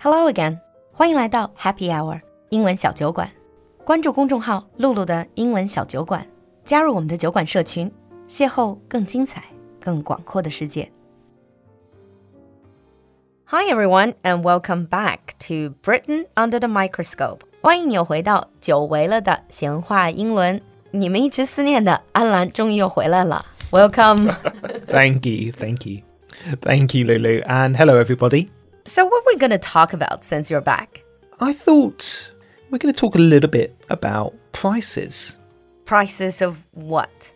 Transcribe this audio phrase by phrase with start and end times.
[0.00, 0.58] Hello again，
[0.92, 3.30] 欢迎来到 Happy Hour 英文小酒馆。
[3.84, 6.26] 关注公众号“露露的英文小酒馆”，
[6.64, 7.90] 加入我们的酒馆社群，
[8.28, 9.44] 邂逅更精彩、
[9.80, 10.90] 更广阔的世界。
[13.44, 17.40] Hi everyone, and welcome back to Britain under the microscope。
[17.60, 20.60] 欢迎你又回到久违了的闲话英伦。
[20.90, 23.46] 你们一直思念的安兰终于又回来了。
[23.70, 24.34] Welcome.
[24.86, 26.02] thank you, thank you,
[26.60, 28.48] thank you, Lulu, and hello everybody.
[28.83, 31.03] So, what are we going to talk about since you're back?
[31.39, 32.31] I thought
[32.71, 35.37] we're going to talk a little bit about prices.
[35.85, 37.31] Prices of what?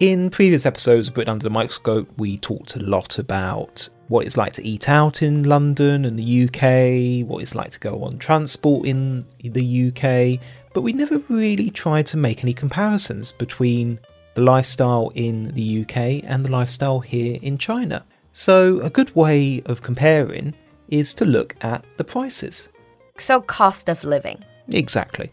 [0.00, 4.36] In previous episodes of Britain Under the Microscope, we talked a lot about what it's
[4.36, 8.18] like to eat out in London and the UK, what it's like to go on
[8.18, 10.38] transport in the UK,
[10.74, 13.98] but we never really tried to make any comparisons between
[14.34, 18.04] the lifestyle in the UK and the lifestyle here in China.
[18.32, 20.54] So, a good way of comparing
[20.89, 22.69] is to look at the prices.
[23.17, 24.39] So, cost of living.
[24.69, 25.29] Exactly.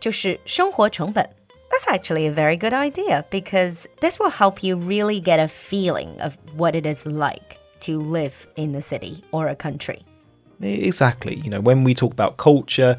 [0.00, 1.28] 就是生活成本.
[1.70, 6.20] That's actually a very good idea because this will help you really get a feeling
[6.20, 10.00] of what it is like to live in the city or a country.
[10.60, 11.36] Exactly.
[11.36, 12.98] You know, when we talk about culture,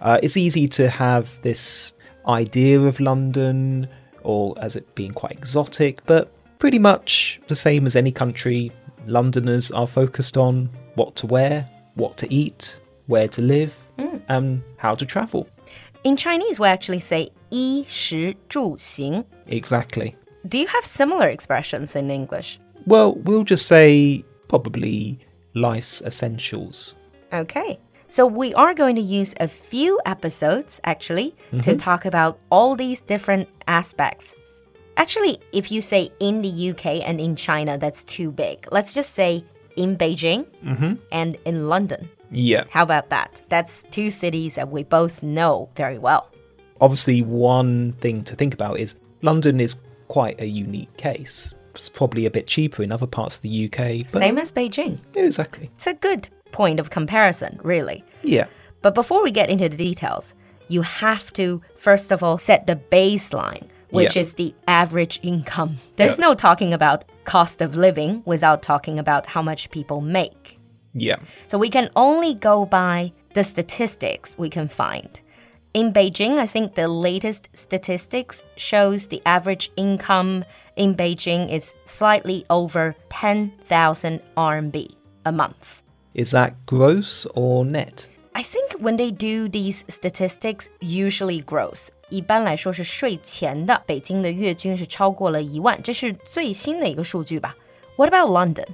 [0.00, 1.92] uh, it's easy to have this
[2.26, 3.88] idea of London
[4.22, 8.72] or as it being quite exotic, but pretty much the same as any country.
[9.06, 12.76] Londoners are focused on what to wear, what to eat,
[13.06, 14.20] where to live, mm.
[14.28, 15.48] and how to travel.
[16.04, 19.24] In Chinese, we actually say 衣食住行.
[19.46, 20.14] Exactly.
[20.48, 22.58] Do you have similar expressions in English?
[22.86, 25.18] Well, we'll just say probably
[25.54, 26.94] life's essentials.
[27.32, 27.78] Okay.
[28.08, 31.62] So we are going to use a few episodes actually mm -hmm.
[31.62, 31.76] to mm-hmm.
[31.76, 34.34] talk about all these different aspects.
[34.96, 38.66] Actually, if you say in the UK and in China, that's too big.
[38.72, 39.44] Let's just say
[39.75, 40.97] in Beijing mm -hmm.
[41.11, 42.09] and in London.
[42.31, 42.63] Yeah.
[42.69, 43.41] How about that?
[43.49, 46.23] That's two cities that we both know very well.
[46.79, 49.75] Obviously, one thing to think about is London is
[50.07, 51.55] quite a unique case.
[51.75, 54.09] It's probably a bit cheaper in other parts of the UK.
[54.09, 54.97] Same as Beijing.
[55.15, 55.69] Yeah, exactly.
[55.75, 58.03] It's a good point of comparison, really.
[58.21, 58.45] Yeah.
[58.81, 60.35] But before we get into the details,
[60.67, 64.21] you have to, first of all, set the baseline which yeah.
[64.21, 65.77] is the average income.
[65.95, 66.25] There's yeah.
[66.25, 70.59] no talking about cost of living without talking about how much people make.
[70.93, 71.17] Yeah.
[71.47, 75.19] So we can only go by the statistics we can find.
[75.73, 80.45] In Beijing, I think the latest statistics shows the average income
[80.75, 84.95] in Beijing is slightly over 10,000 RMB
[85.25, 85.81] a month.
[86.13, 88.07] Is that gross or net?
[88.35, 91.89] I think when they do these statistics, usually gross.
[92.08, 97.54] 一般来说是税前的，北京的月均是超过了一万，这是最新的一个数据吧？
[97.96, 98.66] What about London?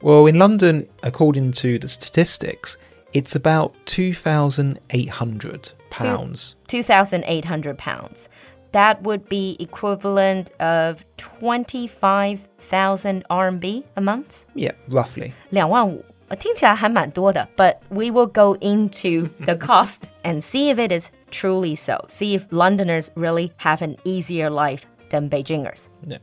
[0.00, 2.74] Well, in London, according to the statistics,
[3.12, 6.54] it's about two thousand eight hundred pounds.
[6.66, 8.26] Two thousand eight hundred pounds.
[8.72, 14.46] That would be equivalent of twenty five thousand RMB a month.
[14.54, 15.32] Yeah, roughly.
[15.50, 16.04] 两万五。
[16.40, 21.98] 听起来还蛮多的, but we will go into the cost and see if it is truly so.
[22.08, 25.88] See if Londoners really have an easier life than Beijingers.
[26.06, 26.18] Yeah.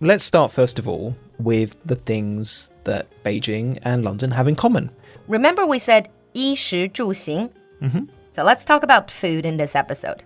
[0.00, 4.90] Let's start first of all with the things that Beijing and London have in common.
[5.28, 7.50] Remember we said 衣食住行?
[7.80, 8.08] Mm -hmm.
[8.32, 10.24] So let's talk about food in this episode.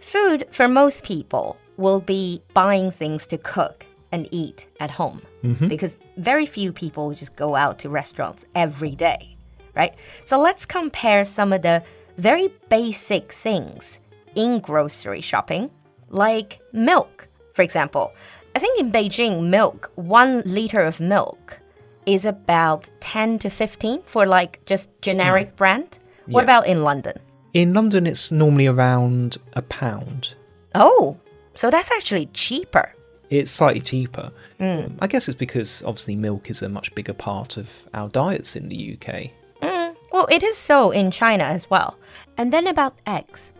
[0.00, 5.56] Food for most people will be buying things to cook and eat at home mm
[5.56, 5.68] -hmm.
[5.68, 9.36] because very few people just go out to restaurants every day,
[9.74, 9.94] right?
[10.24, 11.82] So let's compare some of the
[12.19, 13.99] very basic things
[14.35, 15.71] in grocery shopping,
[16.09, 18.11] like milk, for example.
[18.55, 21.59] I think in Beijing, milk, one liter of milk
[22.05, 25.55] is about 10 to 15 for like just generic mm.
[25.55, 25.99] brand.
[26.25, 26.43] What yeah.
[26.43, 27.17] about in London?
[27.53, 30.35] In London, it's normally around a pound.
[30.75, 31.17] Oh,
[31.55, 32.93] so that's actually cheaper.
[33.29, 34.31] It's slightly cheaper.
[34.59, 34.97] Mm.
[34.99, 38.69] I guess it's because obviously milk is a much bigger part of our diets in
[38.69, 39.31] the UK.
[40.19, 40.27] Mm.
[40.27, 41.97] Well, it is so in China as well.
[42.37, 43.53] And then about eggs.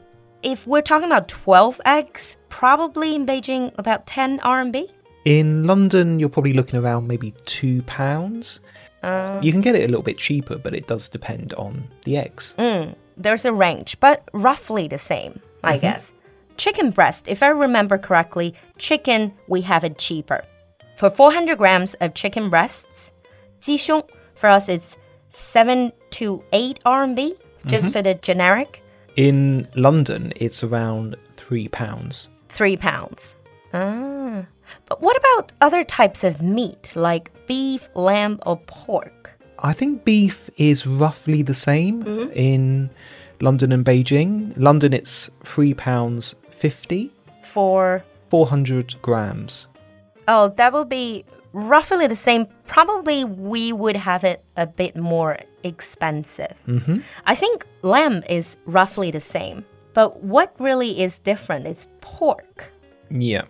[0.43, 4.89] If we're talking about 12 eggs, probably in Beijing about 10 RMB.
[5.25, 8.59] In London, you're probably looking around maybe two pounds.
[9.03, 12.17] Uh, you can get it a little bit cheaper, but it does depend on the
[12.17, 12.55] eggs.
[12.57, 15.81] Mm, there's a range, but roughly the same, I -hmm.
[15.81, 16.13] guess.
[16.57, 20.43] Chicken breast, if I remember correctly, chicken, we have it cheaper.
[20.95, 23.11] For 400 grams of chicken breasts,
[23.59, 24.03] 鸡胸,
[24.35, 24.97] for us, it's
[25.29, 27.19] 7 to 8 RMB,
[27.65, 27.91] just mm -hmm.
[27.91, 28.81] for the generic.
[29.15, 32.29] In London, it's around three pounds.
[32.49, 33.35] Three pounds.
[33.73, 34.45] Ah.
[34.87, 39.37] But what about other types of meat, like beef, lamb, or pork?
[39.61, 42.89] I think beef is roughly the same in
[43.41, 44.53] London and Beijing.
[44.55, 47.11] London, it's three pounds fifty,
[47.43, 49.67] For four hundred grams.
[50.27, 55.38] oh, that will be roughly the same Probably we would have it a bit more
[55.62, 56.54] expensive.
[56.66, 56.98] Mm-hmm.
[57.26, 62.72] I think lamb is roughly the same, but what really is different is pork.
[63.10, 63.44] Yeah.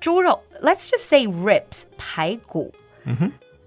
[0.00, 2.72] 猪肉, let's just say ribs, 排骨.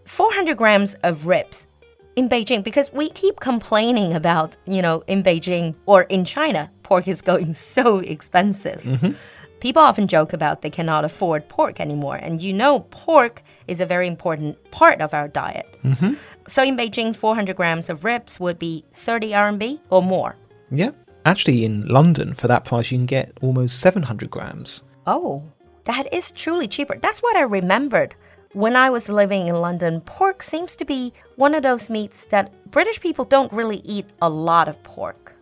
[0.05, 1.67] 400 grams of ribs
[2.15, 7.07] in Beijing because we keep complaining about, you know, in Beijing or in China, pork
[7.07, 9.15] is going so expensive.
[9.60, 12.16] People often joke about they cannot afford pork anymore.
[12.16, 15.78] And you know, pork is a very important part of our diet.
[15.82, 16.14] Mm-hmm.
[16.46, 20.36] So in Beijing, 400 grams of ribs would be 30 RMB or more.
[20.70, 20.90] Yeah.
[21.24, 24.82] Actually, in London, for that price, you can get almost 700 grams.
[25.06, 25.42] Oh,
[25.84, 26.98] that is truly cheaper.
[26.98, 28.14] That's what I remembered.
[28.52, 32.52] When I was living in London, pork seems to be one of those meats that
[32.70, 35.35] British people don't really eat a lot of pork.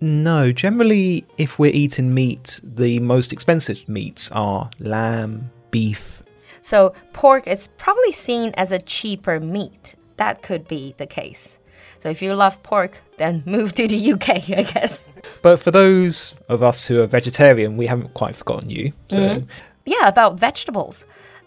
[0.00, 6.22] No, generally, if we're eating meat, the most expensive meats are lamb, beef.
[6.62, 9.94] So pork is probably seen as a cheaper meat.
[10.16, 11.58] That could be the case.
[11.98, 15.04] So if you love pork, then move to the UK, I guess.
[15.42, 18.92] But for those of us who are vegetarian, we haven't quite forgotten you.
[19.08, 19.48] So, mm-hmm.
[19.84, 21.04] Yeah, about vegetables.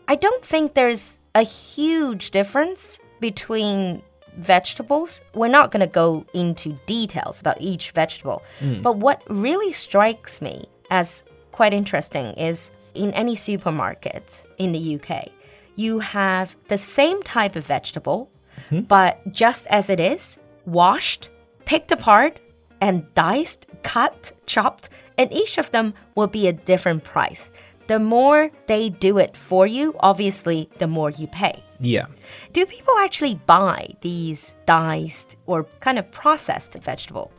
[0.07, 4.01] I don't think there's a huge difference between
[4.38, 5.22] vegetables.
[5.34, 8.44] We're not going to go into details about each vegetable.
[8.60, 8.81] Hmm.
[8.81, 15.30] But what really strikes me as quite interesting is in any supermarket in the UK,
[15.76, 18.30] you have the same type of vegetable,
[18.70, 18.81] mm-hmm.
[18.81, 21.30] but just as it is, washed,
[21.66, 22.42] picked apart,
[22.82, 27.50] and diced, cut, chopped, and each of them will be a different price.
[27.89, 31.56] The more they do it for you, obviously, the more you pay.
[31.80, 32.06] yeah.
[32.53, 37.31] Do people actually buy these diced or kind of processed vegetable?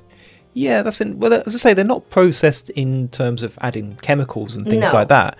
[0.53, 1.19] Yeah, that's in.
[1.21, 4.99] Well, as I say, they're not processed in terms of adding chemicals and things No.
[4.99, 5.37] like that.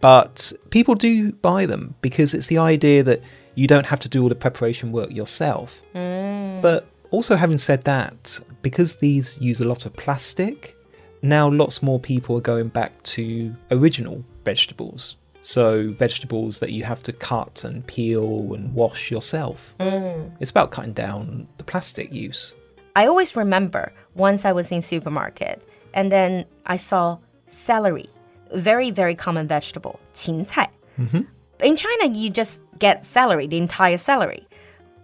[0.00, 3.20] But people do buy them because it's the idea that
[3.54, 5.80] you don't have to do all the preparation work yourself.
[5.94, 6.60] Mm.
[6.60, 10.76] But also, having said that, because these use a lot of plastic,
[11.22, 15.16] now lots more people are going back to original vegetables.
[15.44, 19.74] So, vegetables that you have to cut and peel and wash yourself.
[19.80, 20.30] Mm.
[20.38, 22.54] It's about cutting down the plastic use.
[22.94, 28.08] I always remember once I was in supermarket and then I saw celery,
[28.54, 30.68] very very common vegetable, 芹菜.
[30.98, 31.22] Mm-hmm.
[31.62, 34.46] In China, you just get celery, the entire celery.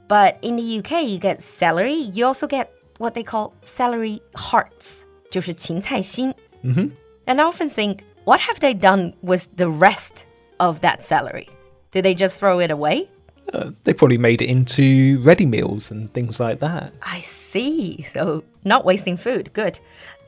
[0.09, 1.95] But in the UK, you get celery.
[1.95, 6.34] You also get what they call celery hearts, 就是芹菜心.
[7.26, 10.26] And I often think, what have they done with the rest
[10.60, 11.50] of that celery?
[11.92, 13.10] Did they just throw it away?
[13.54, 16.94] Uh, they probably made it into ready meals and things like that.
[17.02, 18.02] I see.
[18.02, 19.52] So, not wasting food.
[19.54, 19.80] Good.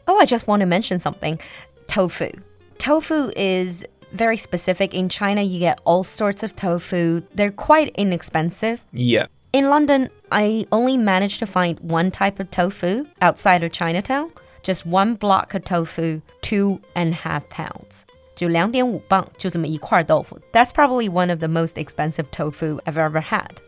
[0.08, 1.40] Oh, I just want to mention something
[1.88, 2.32] tofu.
[2.78, 4.94] Tofu is very specific.
[4.94, 8.84] In China, you get all sorts of tofu, they're quite inexpensive.
[8.92, 9.28] Yeah.
[9.54, 14.32] In London, I only managed to find one type of tofu outside of Chinatown.
[14.64, 18.06] Just one block of tofu, two and a half pounds.
[18.36, 20.40] 就两点五磅，就这么一块豆腐.
[20.52, 23.62] That's probably one of the most expensive tofu I've ever had.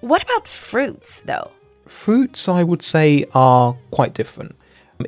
[0.00, 1.50] What about fruits, though?
[1.86, 4.52] Fruits, I would say, are quite different.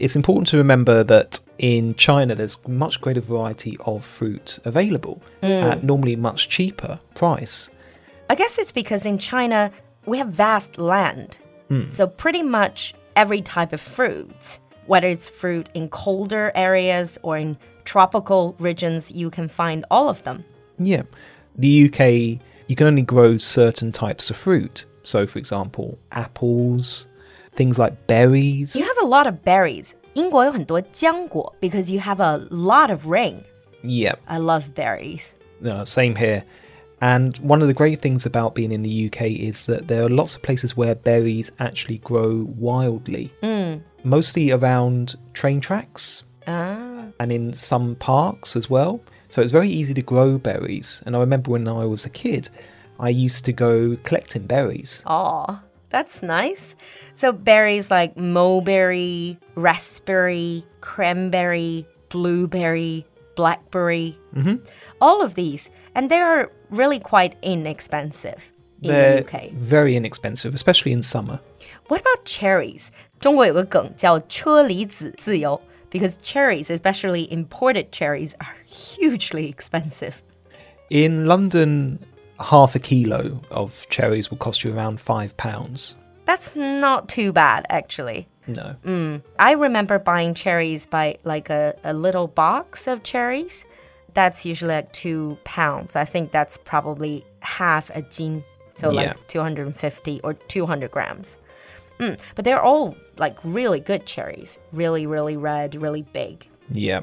[0.01, 5.85] It's important to remember that in China, there's much greater variety of fruit available at
[5.85, 7.71] normally much cheaper price.
[8.29, 9.71] I guess it's because in China,
[10.07, 11.39] we have vast land.
[11.89, 17.57] So, pretty much every type of fruit, whether it's fruit in colder areas or in
[17.85, 20.45] tropical regions, you can find all of them.
[20.79, 21.03] Yeah.
[21.57, 24.85] The UK, you can only grow certain types of fruit.
[25.03, 27.07] So, for example, apples,
[27.55, 28.75] things like berries.
[28.75, 29.95] You have a lot of berries.
[30.15, 33.45] 英国有很多浆果 because you have a lot of rain.
[33.83, 34.17] Yeah.
[34.27, 35.29] I love berries.
[35.61, 36.45] No, same here.
[37.01, 40.09] And one of the great things about being in the UK is that there are
[40.11, 43.33] lots of places where berries actually grow wildly,
[44.06, 47.06] mostly around train tracks Ah.
[47.20, 49.02] and in some parks as well.
[49.30, 51.02] So it's very easy to grow berries.
[51.06, 52.50] And I remember when I was a kid,
[53.00, 55.04] I used to go collecting berries.
[55.08, 55.60] Aw,
[55.90, 56.76] that's nice.
[57.16, 64.18] So berries like mulberry, raspberry, cranberry, blueberry, blackberry,
[65.02, 69.52] all of these, and they are really quite inexpensive in They're the UK.
[69.52, 71.40] very inexpensive, especially in summer.
[71.89, 72.89] What about cherries?
[73.21, 80.15] 中国有个梗叫车厘子自由 because cherries, especially imported cherries, are hugely expensive.
[80.89, 81.99] In London,
[82.39, 85.95] half a kilo of cherries will cost you around five pounds.
[86.25, 88.27] That's not too bad, actually.
[88.47, 88.77] No.
[89.39, 93.65] I remember buying cherries by like a, a little box of cherries.
[94.15, 95.95] That's usually like two pounds.
[95.97, 98.43] I think that's probably half a jin.
[98.75, 99.01] So Yeah.
[99.09, 101.37] like 250 or 200 grams.
[102.00, 104.60] Mm, but they're all like really good cherries.
[104.74, 106.48] Really, really red, really big.
[106.72, 107.02] Yeah.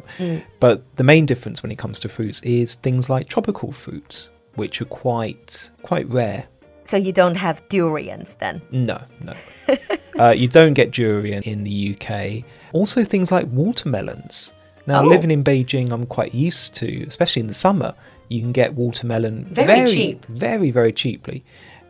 [0.61, 4.81] But the main difference when it comes to fruits is things like tropical fruits, which
[4.83, 6.47] are quite quite rare.
[6.85, 8.61] So you don't have durians then.
[8.73, 9.35] No, no.
[10.19, 12.45] uh, you don't get durian in the UK.
[12.73, 14.53] Also, things like watermelons.
[14.87, 15.07] Now, Oh.
[15.07, 17.95] living in Beijing, I'm quite used to, especially in the summer,
[18.29, 20.25] you can get watermelon Very cheap.
[20.27, 21.45] very, very cheaply.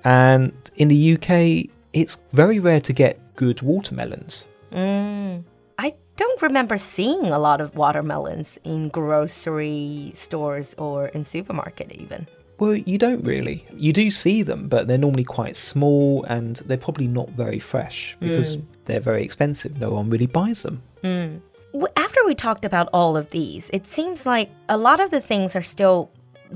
[0.05, 4.45] And in the UK, it's very rare to get good watermelons.
[4.73, 5.45] Mm.
[5.79, 12.27] I don't remember seeing a lot of watermelons in grocery stores or in supermarket even.
[12.59, 13.67] Well, you don't really.
[13.73, 18.17] You do see them, but they're normally quite small and they're probably not very fresh
[18.21, 18.65] because mm.
[18.85, 19.81] they're very expensive.
[19.81, 20.81] No one really buys them.
[21.03, 21.41] Mm.
[21.73, 25.21] W- After we talked about all of these, it seems like a lot of the
[25.21, 26.11] things are still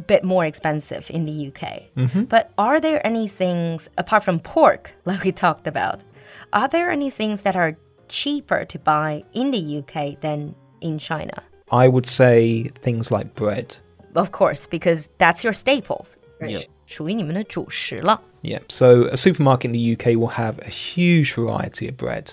[0.07, 1.83] bit more expensive in the UK.
[1.97, 2.29] Mm -hmm.
[2.29, 6.05] But are there any things, apart from pork, like we talked about,
[6.53, 7.77] are there any things that are
[8.09, 11.43] cheaper to buy in the UK than in China?
[11.71, 13.77] I would say things like bread.
[14.15, 16.17] Of course, because that's your staples.
[16.41, 16.61] Yeah.
[18.43, 18.61] yeah.
[18.69, 22.33] So a supermarket in the UK will have a huge variety of bread,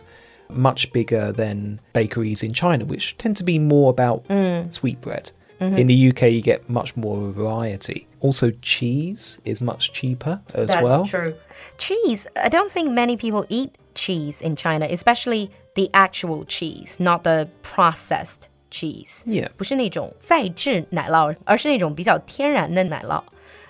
[0.50, 4.72] much bigger than bakeries in China, which tend to be more about mm.
[4.72, 5.32] sweet bread.
[5.63, 8.07] In the UK, you get much more variety.
[8.21, 11.05] Also, cheese is much cheaper as That's well.
[11.05, 11.35] true.
[11.79, 17.25] Cheese, I don't think many people eat cheese in China, especially the actual cheese, not
[17.25, 19.25] the processed cheese.
[19.27, 19.49] Yeah.
[19.57, 23.25] 不是那种再制奶酪，而是那种比较天然的奶酪。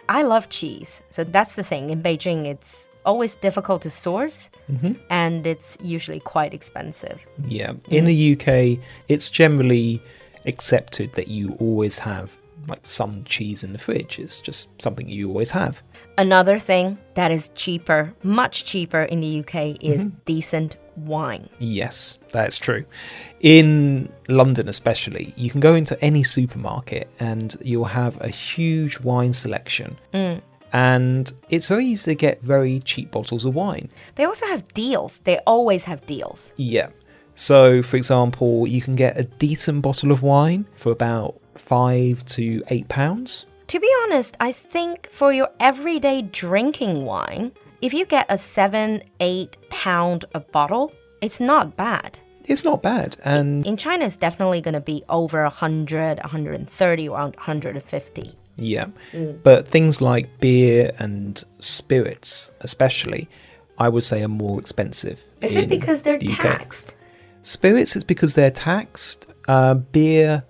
[0.05, 1.89] I love cheese, so that's the thing.
[1.91, 4.49] In Beijing, it's always difficult to source,
[5.09, 7.21] and it's usually quite expensive.
[7.47, 10.01] Yeah, in the UK, it's generally
[10.46, 14.20] accepted that you always have like some cheese in the fridge.
[14.20, 15.82] It's just something you always have.
[16.18, 20.18] Another thing that is cheaper, much cheaper in the UK, is mm-hmm.
[20.26, 21.50] decent wine.
[21.60, 22.86] Yes, that's true.
[23.40, 29.34] In London, especially, you can go into any supermarket and you'll have a huge wine
[29.34, 29.98] selection.
[30.14, 30.42] Mm.
[30.72, 33.90] And it's very easy to get very cheap bottles of wine.
[34.16, 35.20] They also have deals.
[35.20, 36.54] They always have deals.
[36.58, 36.90] Yeah.
[37.36, 42.64] So, for example, you can get a decent bottle of wine for about five to
[42.70, 43.46] eight pounds.
[43.68, 49.04] To be honest, I think for your everyday drinking wine, if you get a seven,
[49.20, 52.20] eight pound a bottle, it's not bad.
[52.46, 53.18] It's not bad.
[53.24, 58.36] And In China, it's definitely going to be over 100, 130, or 150.
[58.58, 58.88] Yeah.
[59.12, 59.42] Mm.
[59.42, 63.30] But things like beer and spirits, especially,
[63.78, 65.28] I would say are more expensive.
[65.42, 66.96] Is it because they're the taxed?
[67.44, 69.28] Spirits it's because they're taxed.
[69.48, 70.44] Uh, beer,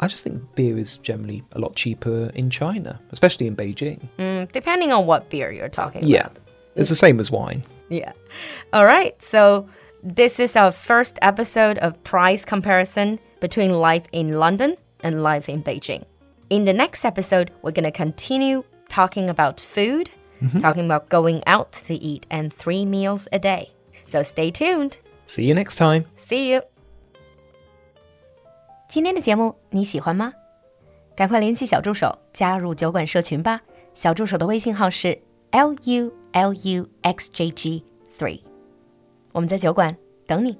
[0.00, 4.00] I just think beer is generally a lot cheaper in China, especially in Beijing.
[4.18, 6.26] Mm, depending on what beer you're talking Yeah.
[6.26, 6.38] about.
[6.76, 7.64] It's the same as wine.
[7.88, 8.12] Yeah.
[8.72, 9.20] All right.
[9.20, 9.68] So
[10.04, 15.62] this is our first episode of price comparison between life in London and life in
[15.62, 16.04] Beijing.
[16.50, 20.10] In the next episode, we're going to continue talking about food,
[20.60, 23.70] talking about going out to eat and three meals a day.
[24.06, 24.98] So stay tuned.
[25.28, 26.06] See you next time.
[26.16, 26.62] See you.
[28.88, 30.32] 今天的节目你喜欢吗？
[31.14, 33.60] 赶快联系小助手加入酒馆社群吧。
[33.92, 35.20] 小助手的微信号是
[35.50, 37.84] l u l u x j g
[38.18, 38.40] three。
[39.32, 39.94] 我们在酒馆
[40.26, 40.58] 等你。